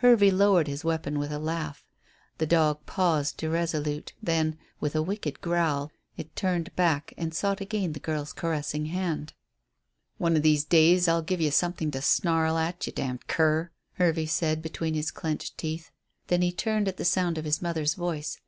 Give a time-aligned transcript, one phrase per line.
[0.00, 1.86] Hervey lowered his weapon with a laugh.
[2.36, 7.94] The dog paused irresolute, then, with a wicked growl, it turned back and sought again
[7.94, 9.32] the girl's caressing hand.
[10.18, 13.70] "One of these days I'll give you something to snarl at, you d d cur,"
[13.94, 15.90] Hervey said, between his clenched teeth.
[16.26, 18.38] Then he turned at the sound of his mother's voice.